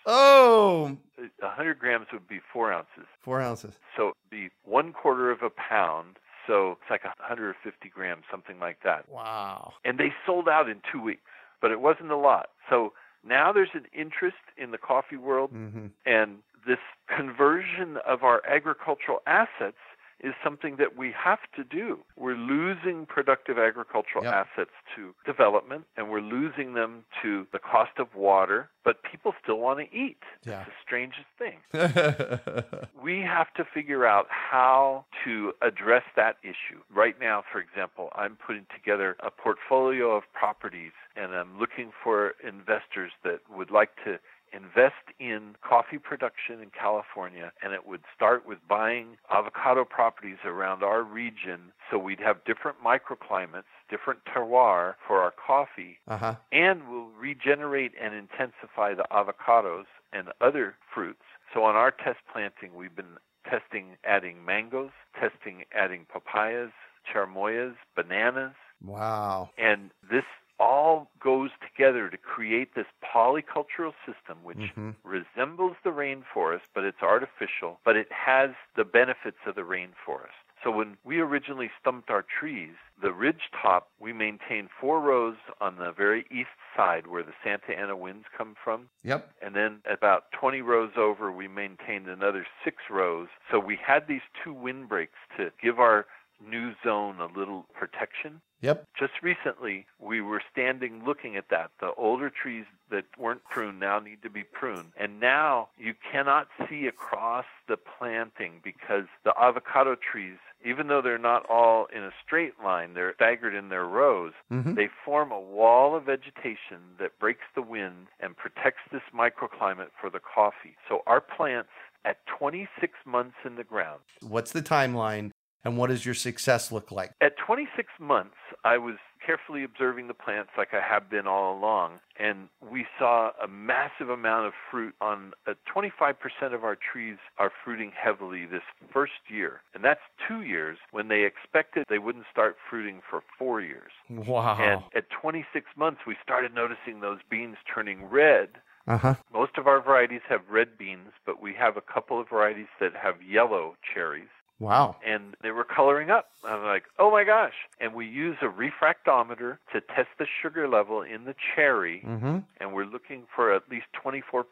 [0.07, 3.07] Oh, A 100 grams would be 4 ounces.
[3.21, 3.79] four ounces.
[3.97, 6.19] So it'd be one quarter of a pound.
[6.47, 9.09] So it's like 150 grams, something like that.
[9.09, 9.73] Wow.
[9.85, 11.23] And they sold out in two weeks,
[11.61, 12.49] but it wasn't a lot.
[12.69, 12.93] So
[13.27, 15.87] now there's an interest in the coffee world, Mm-hmm.
[16.07, 16.79] and this
[17.09, 19.77] conversion of our agricultural assets
[20.23, 21.99] is something that we have to do.
[22.17, 24.33] We're losing productive agricultural Yep.
[24.35, 29.59] assets to development, and we're losing them to the cost of water, but people still
[29.59, 30.19] want to eat.
[30.45, 30.61] Yeah.
[30.61, 31.59] It's the strangest thing
[33.03, 36.81] we have to figure out how to address that issue.
[36.95, 42.35] Right now, for example, I'm putting together a portfolio of properties and I'm looking for
[42.47, 44.19] investors that would like to
[44.53, 50.83] invest in coffee production in California and it would start with buying avocado properties around
[50.83, 56.35] our region so we'd have different microclimates, different terroir for our coffee uh huh.
[56.53, 61.23] and will regenerate and intensify the avocados and other fruits.
[61.55, 63.17] So on our test planting, we've been
[63.49, 66.71] testing adding mangoes, testing adding papayas,
[67.13, 68.53] cherimoyas, bananas,
[68.85, 69.51] Wow.
[69.59, 70.25] and this
[70.63, 74.91] all goes together to create this polycultural system which Mm-hmm.
[75.03, 80.39] resembles the rainforest, but it's artificial, but it has the benefits of the rainforest.
[80.63, 85.77] So when we originally stumped our trees, the ridge top, we maintained four rows on
[85.79, 88.89] the very east side where the Santa Ana winds come from.
[89.03, 89.29] Yep.
[89.43, 93.27] And then about 20 rows over, we maintained another six rows.
[93.51, 96.07] So we had these two windbreaks to give our
[96.49, 98.41] new zone a little protection.
[98.61, 98.85] Yep.
[98.97, 101.71] Just recently, we were standing looking at that.
[101.81, 104.93] The older trees that weren't pruned now need to be pruned.
[104.97, 111.19] And now you cannot see across the planting because the avocado trees, even though they're
[111.19, 114.77] not all in a straight line, they're staggered in their rows, Mhm.
[114.77, 120.09] they form a wall of vegetation that breaks the wind and protects this microclimate for
[120.09, 120.77] the coffee.
[120.89, 121.71] So our plants
[122.05, 125.33] at 26 months in the ground What's the timeline
[125.65, 127.13] and what does your success look like?
[127.21, 132.01] at 26 months, I was carefully observing the plants like I have been all along,
[132.19, 136.15] and we saw a massive amount of fruit on uh, 25%
[136.53, 139.61] of our trees are fruiting heavily this first year.
[139.75, 143.93] And that's two years when they expected they wouldn't start fruiting for four years.
[144.11, 144.59] Wow.
[144.61, 148.49] And at 26 months, we started noticing those beans turning red.
[148.89, 149.15] Uh huh.
[149.33, 152.93] Most of our varieties have red beans, but we have a couple of varieties that
[153.01, 154.29] have yellow cherries
[154.63, 154.97] Wow.
[155.05, 156.27] and they were coloring up.
[156.45, 157.53] I'm like, oh my gosh.
[157.81, 162.39] And we use a refractometer to test the sugar level in the cherry, Mm-hmm.
[162.61, 164.45] and we're looking for at least 24%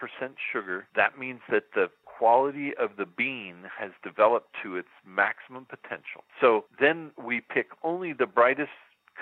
[0.53, 0.87] sugar.
[0.97, 6.25] That means that the quality of the bean has developed to its maximum potential.
[6.41, 8.71] So then we pick only the brightest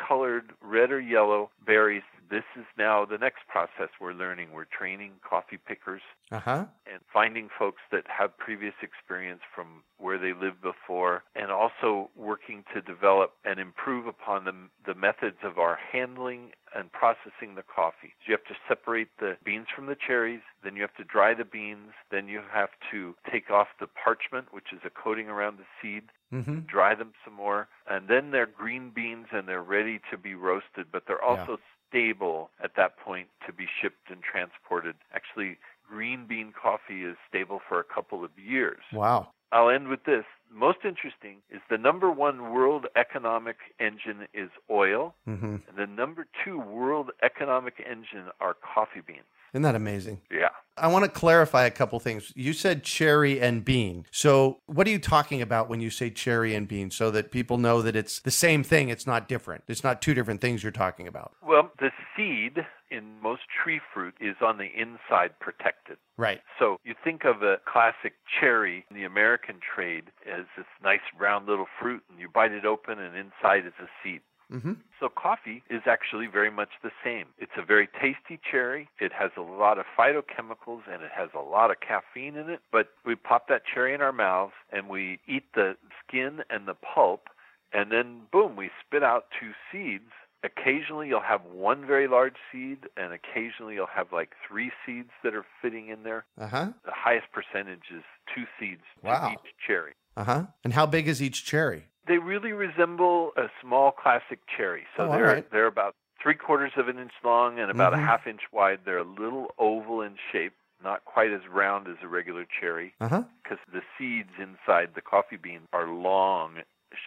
[0.08, 2.02] colored red or yellow berries.
[2.30, 4.48] This is now the next process we're learning.
[4.52, 6.64] We're training coffee pickers Uh huh.
[6.86, 12.64] and finding folks that have previous experience from where they lived before, and also working
[12.74, 14.54] to develop and improve upon the,
[14.86, 18.12] the methods of our handling and processing the coffee.
[18.20, 21.34] So you have to separate the beans from the cherries, then you have to dry
[21.34, 25.58] the beans, then you have to take off the parchment, which is a coating around
[25.58, 26.58] the seed, Mm-hmm.
[26.68, 30.84] dry them some more, and then they're green beans and they're ready to be roasted,
[30.92, 34.94] but they're also stable at that point to be shipped and transported.
[35.14, 38.82] Actually, green bean coffee is stable for a couple of years.
[38.92, 39.28] Wow.
[39.52, 40.24] I'll end with this.
[40.52, 45.46] Most interesting is the number one world economic engine is oil, Mm-hmm.
[45.68, 49.20] and the number two world economic engine are coffee beans.
[49.54, 50.20] Isn't that amazing?
[50.30, 50.48] Yeah.
[50.76, 52.32] I want to clarify a couple things.
[52.36, 54.04] You said cherry and bean.
[54.10, 57.56] So, what are you talking about when you say cherry and bean so that people
[57.58, 58.88] know that it's the same thing?
[58.90, 59.64] It's not different.
[59.66, 61.32] It's not two different things you're talking about.
[61.42, 65.96] Well, the seed in most tree fruit is on the inside protected.
[66.16, 66.40] Right.
[66.58, 71.46] So you think of a classic cherry in the American trade as this nice round
[71.46, 74.20] little fruit, and you bite it open, and inside is a seed.
[74.52, 74.72] Mm-hmm.
[74.98, 77.26] So coffee is actually very much the same.
[77.38, 78.88] It's a very tasty cherry.
[78.98, 82.60] It has a lot of phytochemicals and it has a lot of caffeine in it.
[82.72, 86.74] But we pop that cherry in our mouths and we eat the skin and the
[86.74, 87.28] pulp,
[87.72, 90.10] and then boom, we spit out two seeds.
[90.44, 95.34] Occasionally you'll have one very large seed, and occasionally you'll have like three seeds that
[95.34, 96.24] are fitting in there.
[96.40, 96.66] Uh huh.
[96.84, 99.28] The highest percentage is two seeds Wow.
[99.28, 99.94] to each cherry.
[100.16, 100.42] Uh huh.
[100.64, 101.86] And how big is each cherry?
[102.06, 104.84] They really resemble a small classic cherry.
[104.96, 105.50] So Oh, they're right.
[105.50, 107.96] they're about three quarters of an inch long and about Mhm.
[108.02, 108.80] a half inch wide.
[108.84, 113.08] They're a little oval in shape, not quite as round as a regular cherry, Uh
[113.08, 113.22] huh.
[113.42, 116.62] because the seeds inside the coffee bean are long,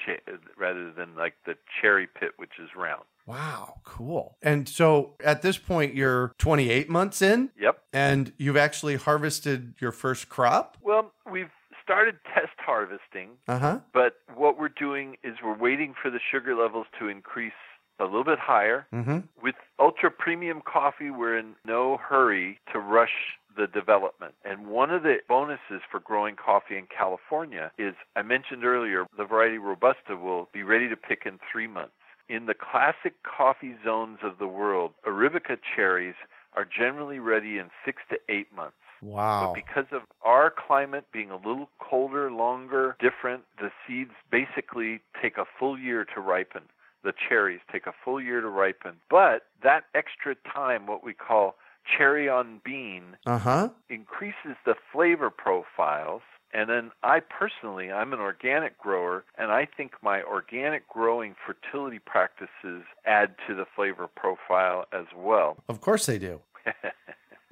[0.05, 3.03] sha- rather than like the cherry pit, which is round.
[3.25, 3.81] Wow.
[3.83, 4.37] Cool.
[4.41, 7.81] And so at this point, you're 28 months in Yep.
[7.93, 10.75] and you've actually harvested your first crop?
[10.81, 11.51] Well, we've
[11.83, 13.29] started test harvesting.
[13.47, 13.79] Uh huh.
[13.93, 17.53] But what we're doing is we're waiting for the sugar levels to increase
[17.99, 18.87] a little bit higher.
[18.93, 19.17] Mm hmm.
[19.43, 24.33] With ultra premium coffee, we're in no hurry to rush the development.
[24.43, 29.25] And one of the bonuses for growing coffee in California is I mentioned earlier the
[29.25, 31.93] variety Robusta will be ready to pick in three months.
[32.29, 36.15] In the classic coffee zones of the world, Arabica cherries
[36.53, 38.75] are generally ready in six to eight months.
[39.01, 39.47] Wow.
[39.47, 45.37] But because of our climate being a little colder, longer, different, the seeds basically take
[45.37, 46.63] a full year to ripen.
[47.03, 48.97] The cherries take a full year to ripen.
[49.09, 53.69] But that extra time, what we call cherry on bean, Uh huh.
[53.89, 56.21] increases the flavor profiles.
[56.53, 61.99] And then I personally, I'm an organic grower, and I think my organic growing fertility
[61.99, 65.57] practices add to the flavor profile as well.
[65.69, 66.41] Of course they do.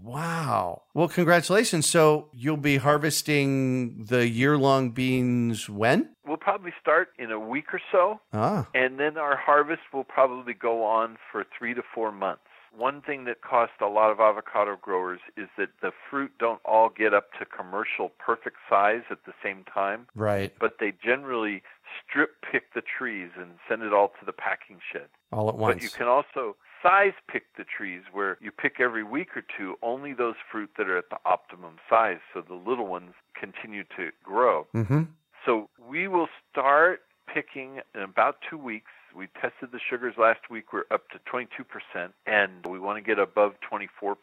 [0.02, 0.84] Wow.
[0.94, 1.86] Well, congratulations.
[1.86, 6.10] So you'll be harvesting the year long beans when?
[6.26, 10.54] We'll probably start in a week or so, Ah, and then our harvest will probably
[10.54, 12.44] go on for three to four months.
[12.76, 16.90] One thing that costs a lot of avocado growers is that the fruit don't all
[16.90, 20.54] get up to commercial perfect size at the same time, right.
[20.60, 21.64] but they generally
[22.04, 25.08] strip pick the trees and send it all to the packing shed.
[25.32, 25.76] All at once.
[25.76, 29.76] But you can also size pick the trees where you pick every week or two
[29.82, 34.12] only those fruit that are at the optimum size so the little ones continue to
[34.24, 34.68] grow.
[34.76, 35.04] mm-hmm.
[35.46, 37.02] So we will start
[37.34, 38.92] picking in about two weeks.
[39.16, 40.74] We tested the sugars last week.
[40.74, 44.16] We're up to 22%, and we want to get above 24%.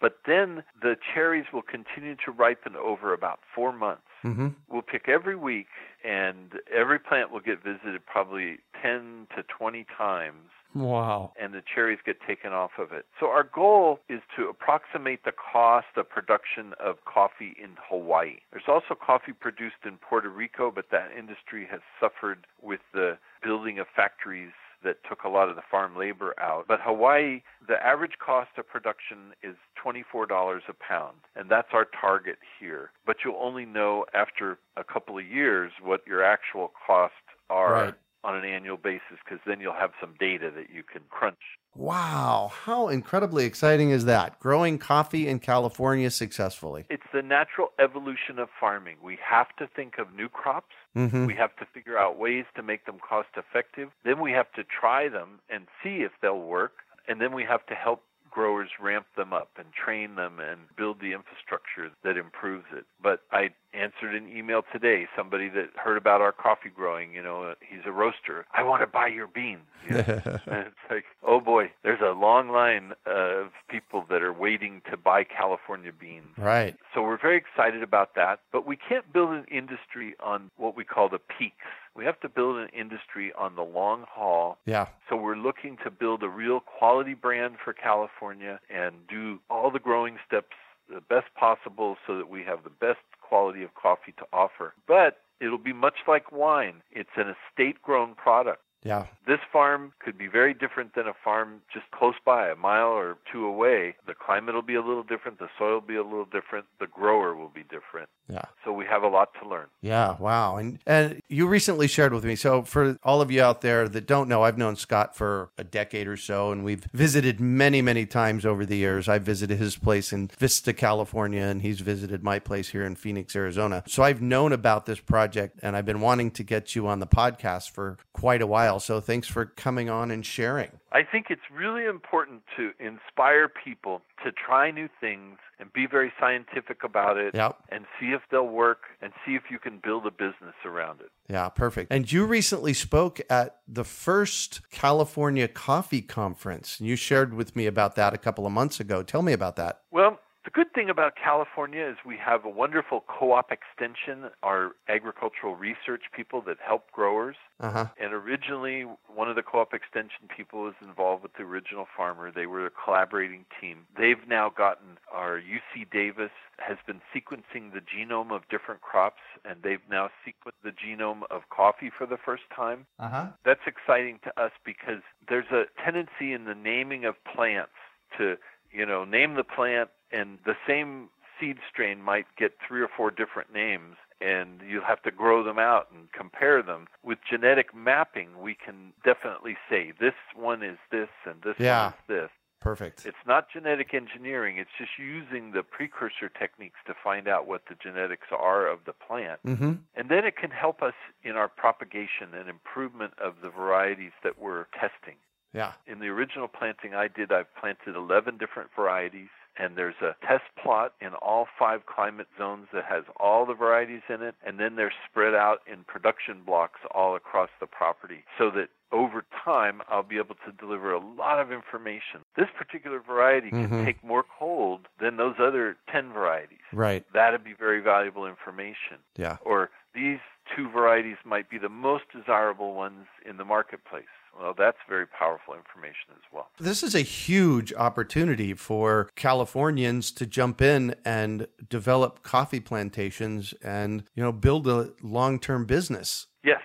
[0.00, 4.02] But then the cherries will continue to ripen over about four months.
[4.24, 4.48] Mm-hmm.
[4.68, 5.68] We'll pick every week,
[6.04, 11.32] and every plant will get visited probably 10 to 20 times Wow.
[11.40, 13.06] and the cherries get taken off of it.
[13.18, 18.36] So our goal is to approximate the cost of production of coffee in Hawaii.
[18.52, 23.78] There's also coffee produced in Puerto Rico, but that industry has suffered with the building
[23.78, 24.52] of factories
[24.84, 26.66] that took a lot of the farm labor out.
[26.68, 32.38] But Hawaii, the average cost of production is $24 a pound, and that's our target
[32.60, 32.92] here.
[33.04, 37.16] But you'll only know after a couple of years what your actual costs
[37.50, 37.94] are Right.
[38.24, 41.38] On an annual basis because then you'll have some data that you can crunch.
[41.74, 42.50] Wow.
[42.64, 44.38] How incredibly exciting is that?
[44.40, 46.86] Growing coffee in California successfully.
[46.90, 48.96] It's the natural evolution of farming.
[49.02, 50.74] We have to think of new crops.
[50.96, 51.26] Mm-hmm.
[51.26, 53.90] We have to figure out ways to make them cost effective.
[54.04, 56.72] Then we have to try them and see if they'll work.
[57.06, 58.02] And then we have to help
[58.38, 62.84] growers ramp them up and train them and build the infrastructure that improves it.
[63.02, 67.54] But I answered an email today, somebody that heard about our coffee growing, you know,
[67.60, 68.46] he's a roaster.
[68.54, 69.66] I want to buy your beans.
[69.88, 70.02] You know?
[70.46, 74.96] and it's like, oh boy, there's a long line of people that are waiting to
[74.96, 76.28] buy California beans.
[76.36, 76.76] right.
[76.94, 80.84] So we're very excited about that, but we can't build an industry on what we
[80.84, 81.56] call the peaks.
[81.98, 84.58] We have to build an industry on the long haul.
[84.66, 84.86] Yeah.
[85.10, 89.80] So we're looking to build a real quality brand for California and do all the
[89.80, 90.54] growing steps
[90.88, 94.74] the best possible so that we have the best quality of coffee to offer.
[94.86, 96.82] But it'll be much like wine.
[96.92, 98.62] It's an estate grown product.
[98.84, 99.06] Yeah.
[99.26, 103.18] This farm could be very different than a farm just close by, a mile or
[103.30, 103.96] two away.
[104.06, 106.86] The climate will be a little different, the soil will be a little different, the
[106.86, 108.08] grower will be different.
[108.28, 108.44] Yeah.
[108.64, 109.66] So we have a lot to learn.
[109.80, 110.56] Yeah, wow.
[110.56, 112.36] And and you recently shared with me.
[112.36, 115.64] So for all of you out there that don't know, I've known Scott for a
[115.64, 119.08] decade or so and we've visited many, many times over the years.
[119.08, 123.34] I visited his place in Vista, California, and he's visited my place here in Phoenix,
[123.34, 123.82] Arizona.
[123.86, 127.06] So I've known about this project and I've been wanting to get you on the
[127.06, 128.67] podcast for quite a while.
[128.76, 130.72] So thanks for coming on and sharing.
[130.92, 136.12] I think it's really important to inspire people to try new things and be very
[136.20, 137.56] scientific about it Yep.
[137.70, 141.10] and see if they'll work and see if you can build a business around it.
[141.28, 141.90] Yeah, perfect.
[141.92, 146.80] And you recently spoke at the first California Coffee Conference.
[146.80, 149.02] You shared with me about that a couple of months ago.
[149.02, 149.80] Tell me about that.
[149.90, 154.72] Well, the good thing about California is we have a wonderful co op extension, our
[154.88, 157.36] agricultural research people that help growers.
[157.60, 157.86] Uh huh.
[158.00, 162.30] And originally, one of the co op extension people was involved with the original farmer.
[162.30, 163.86] They were a collaborating team.
[163.96, 169.62] They've now gotten our UC Davis has been sequencing the genome of different crops, and
[169.62, 172.86] they've now sequenced the genome of coffee for the first time.
[172.98, 173.26] Uh huh.
[173.44, 177.72] That's exciting to us because there's a tendency in the naming of plants
[178.16, 178.36] to,
[178.70, 181.08] you know, name the plant, and the same
[181.40, 185.58] seed strain might get three or four different names and you'll have to grow them
[185.60, 186.86] out and compare them.
[187.04, 191.84] With genetic mapping, we can definitely say this one is this and this Yeah.
[191.84, 192.30] one is this.
[192.60, 193.06] Perfect.
[193.06, 197.76] It's not genetic engineering, it's just using the precursor techniques to find out what the
[197.76, 199.38] genetics are of the plant.
[199.46, 199.74] Mm-hmm.
[199.94, 204.40] And then it can help us in our propagation and improvement of the varieties that
[204.40, 205.14] we're testing.
[205.52, 205.74] Yeah.
[205.86, 210.44] In the original planting I did, I've planted 11 different varieties, and there's a test
[210.62, 214.76] plot in all five climate zones that has all the varieties in it, and then
[214.76, 220.02] they're spread out in production blocks all across the property so that over time I'll
[220.02, 222.20] be able to deliver a lot of information.
[222.36, 223.84] This particular variety can Mhm.
[223.84, 226.58] take more cold than those other 10 varieties.
[226.72, 227.04] Right.
[227.12, 229.36] That'd be very valuable information Yeah.
[229.42, 230.20] or these
[230.56, 234.06] two varieties might be the most desirable ones in the marketplace.
[234.40, 236.48] Well, that's very powerful information as well.
[236.60, 244.04] This is a huge opportunity for Californians to jump in and develop coffee plantations and,
[244.14, 246.26] you know, build a long-term business.
[246.44, 246.60] Yes,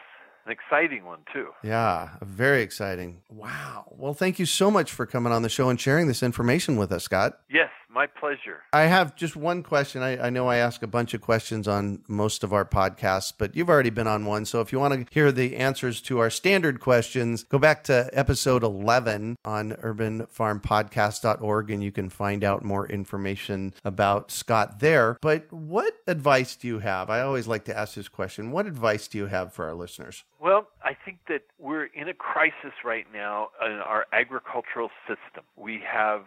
[0.45, 1.47] an exciting one too.
[1.63, 3.21] Yeah, very exciting.
[3.29, 3.85] Wow.
[3.89, 6.91] Well, thank you so much for coming on the show and sharing this information with
[6.91, 7.39] us, Scott.
[7.49, 8.63] Yes, My pleasure.
[8.73, 10.01] I have just one question.
[10.01, 13.55] I, I, know I ask a bunch of questions on most of our podcasts, but
[13.55, 14.45] you've already been on one.
[14.45, 18.09] So if you want to hear the answers to our standard questions, go back to
[18.11, 25.19] episode 11 on urbanfarmpodcast.org and you can find out more information about Scott there.
[25.21, 27.11] But what advice do you have?
[27.11, 28.49] I always like to ask this question.
[28.49, 30.23] What advice do you have for our listeners?
[30.39, 35.43] Well, I think that we're in a crisis right now in our agricultural system.
[35.55, 36.23] We have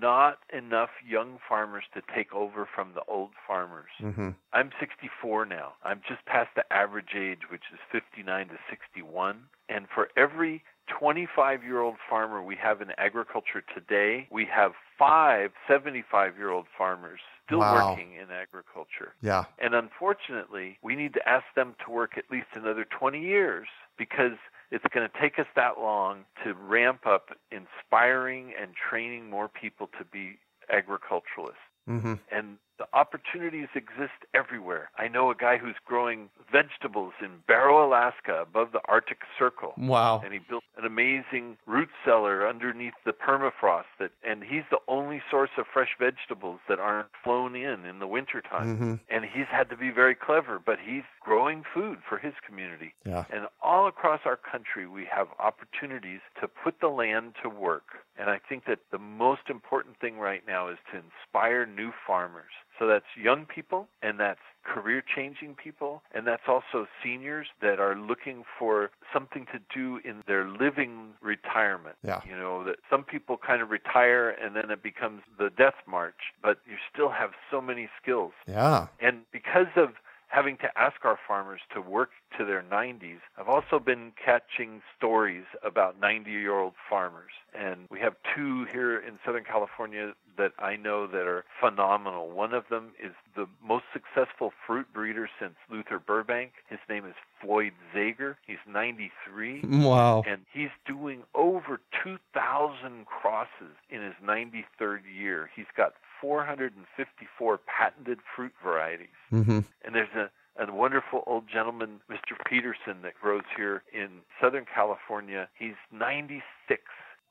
[0.00, 3.90] not enough young farmers to take over from the old farmers.
[4.00, 4.30] Mm-hmm.
[4.52, 5.72] I'm 64 now.
[5.84, 9.42] I'm just past the average age, which is 59 to 61.
[9.68, 10.62] And for every
[10.98, 16.66] 25 year old farmer we have in agriculture today, we have five 75 year old
[16.76, 17.90] farmers still wow.
[17.90, 19.14] working in agriculture.
[19.22, 19.44] Yeah.
[19.58, 23.68] And unfortunately, we need to ask them to work at least another 20 years
[23.98, 24.38] because
[24.70, 29.88] it's going to take us that long to ramp up inspiring and training more people
[29.98, 30.38] to be
[30.72, 31.58] agriculturalists.
[31.88, 32.14] Mm-hmm.
[32.30, 34.90] And the opportunities exist everywhere.
[34.96, 39.74] I know a guy who's growing vegetables in Barrow, Alaska, above the Arctic Circle.
[39.76, 40.22] Wow.
[40.24, 45.20] And he built an amazing root cellar underneath the permafrost that and he's the only
[45.30, 48.76] source of fresh vegetables that aren't flown in in the wintertime.
[48.76, 48.94] Mm-hmm.
[49.10, 52.94] And he's had to be very clever, but he's growing food for his community.
[53.04, 53.26] Yeah.
[53.30, 58.00] And all across our country we have opportunities to put the land to work.
[58.18, 62.52] And I think that the most important thing right now is to inspire new farmers
[62.80, 67.94] so that's young people and that's career changing people and that's also seniors that are
[67.94, 71.96] looking for something to do in their living retirement.
[72.02, 72.20] Yeah.
[72.26, 76.32] You know, that some people kind of retire and then it becomes the death march,
[76.42, 78.32] but you still have so many skills.
[78.48, 78.88] Yeah.
[79.00, 79.90] And because of
[80.30, 83.18] having to ask our farmers to work to their 90s.
[83.36, 87.32] I've also been catching stories about 90 year old farmers.
[87.52, 92.30] And we have two here in Southern California that I know that are phenomenal.
[92.30, 96.52] One of them is the most successful fruit breeder since Luther Burbank.
[96.68, 98.36] His name is Floyd Zaiger.
[98.46, 99.62] He's 93.
[99.64, 100.22] Wow.
[100.26, 105.50] And he's doing over 2,000 crosses in his 93rd year.
[105.54, 109.08] He's got 454 patented fruit varieties.
[109.32, 109.60] Mm-hmm.
[109.84, 112.36] And there's a a wonderful old gentleman, Mr.
[112.44, 114.08] Peterson, that grows here in
[114.40, 115.48] Southern California.
[115.58, 116.82] He's 96.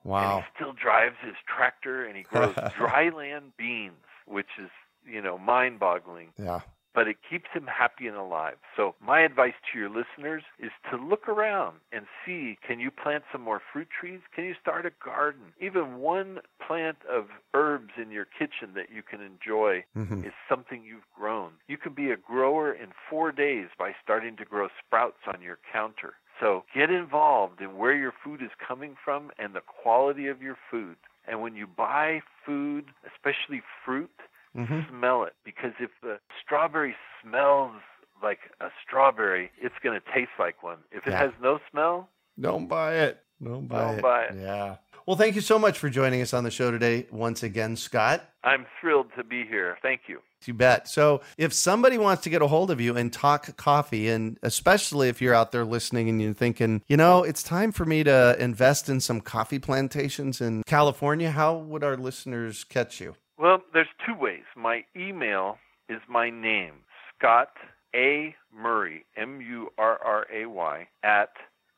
[0.04, 0.38] Wow.
[0.38, 3.94] And he still drives his tractor and he grows dryland beans,
[4.26, 4.70] which is,
[5.06, 6.30] you know, mind boggling.
[6.40, 6.62] Yeah
[6.94, 8.56] but it keeps him happy and alive.
[8.76, 13.24] So my advice to your listeners is to look around and see, can you plant
[13.32, 14.20] some more fruit trees?
[14.34, 15.54] Can you start a garden?
[15.60, 20.24] Even one plant of herbs in your kitchen that you can enjoy mm-hmm.
[20.24, 21.52] is something you've grown.
[21.68, 25.60] You can be a grower in four days by starting to grow sprouts on your
[25.72, 26.14] counter.
[26.40, 30.58] So get involved in where your food is coming from and the quality of your
[30.72, 30.96] food.
[31.28, 34.10] And when you buy food, especially fruit,
[34.56, 34.80] mm-hmm.
[34.90, 37.74] smell it because if the strawberry smells
[38.22, 40.80] like a strawberry, it's going to taste like one.
[40.92, 41.20] If it yeah.
[41.20, 43.22] has no smell, don't buy it.
[43.44, 44.02] Don't buy don't it.
[44.02, 44.36] buy it.
[44.38, 44.76] Yeah.
[45.06, 48.30] Well, thank you so much for joining us on the show today once again, Scott.
[48.44, 49.78] I'm thrilled to be here.
[49.82, 50.20] Thank you.
[50.46, 50.88] You bet.
[50.88, 55.10] So, if somebody wants to get a hold of you and talk coffee, and especially
[55.10, 58.38] if you're out there listening and you're thinking, you know, it's time for me to
[58.40, 63.16] invest in some coffee plantations in California, how would our listeners catch you?
[63.40, 64.44] Well, there's two ways.
[64.58, 66.74] My email is my name,
[67.18, 67.54] Scott
[67.96, 68.36] A.
[68.54, 71.32] Murray, M U R R A Y, at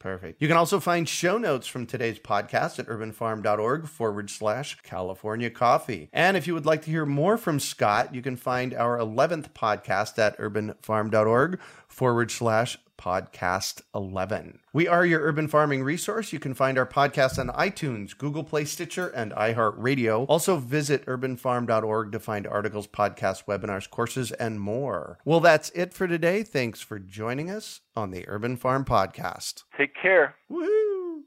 [0.05, 0.39] Perfect.
[0.39, 6.09] You can also find show notes from today's podcast at urbanfarm.org forward slash California coffee.
[6.13, 9.53] And if you would like to hear more from Scott, you can find our 11th
[9.53, 11.59] podcast at urbanfarm.org
[11.95, 14.59] forward slash podcast 11.
[14.73, 16.33] We are your urban farming resource.
[16.33, 20.25] You can find our podcast on iTunes, Google Play, Stitcher, and iHeartRadio.
[20.27, 25.19] Also visit urbanfarm.org to find articles, podcasts, webinars, courses, and more.
[25.23, 26.43] Well, that's it for today.
[26.43, 29.63] Thanks for joining us on the Urban Farm Podcast.
[29.77, 30.35] Take care.
[30.49, 31.23] Woo!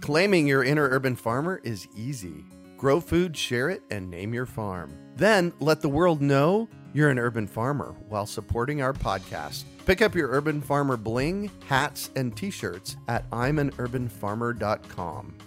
[0.00, 2.44] Claiming your inner urban farmer is easy.
[2.76, 4.96] Grow food, share it, and name your farm.
[5.16, 9.62] Then let the world know you're an urban farmer while supporting our podcast.
[9.86, 15.38] Pick up your Urban Farmer bling, hats, and t shirts at I'mAnUrbanFarmer.com.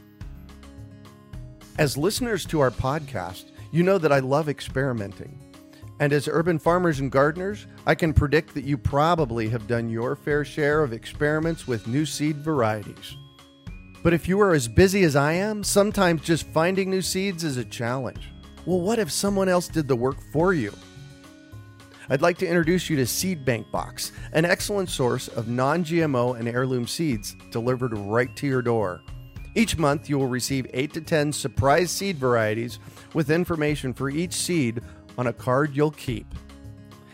[1.78, 5.38] As listeners to our podcast, you know that I love experimenting.
[6.00, 10.16] And as urban farmers and gardeners, I can predict that you probably have done your
[10.16, 13.18] fair share of experiments with new seed varieties.
[14.04, 17.58] But if you are as busy as I am, sometimes just finding new seeds is
[17.58, 18.30] a challenge.
[18.66, 20.72] Well, what if someone else did the work for you?
[22.10, 26.38] I'd like to introduce you to Seed Bank Box, an excellent source of non GMO
[26.38, 29.02] and heirloom seeds delivered right to your door.
[29.54, 32.80] Each month, you will receive 8 to 10 surprise seed varieties
[33.14, 34.82] with information for each seed
[35.18, 36.26] on a card you'll keep.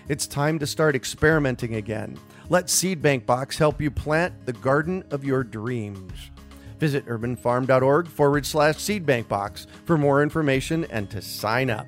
[0.08, 2.18] It's time to start experimenting again.
[2.50, 6.32] Let Seed Bank Box help you plant the garden of your dreams.
[6.80, 11.88] Visit urbanfarm.org forward slash seedbankbox for more information and to sign up.